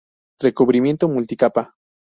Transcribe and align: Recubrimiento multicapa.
Recubrimiento 0.39 1.07
multicapa. 1.07 1.75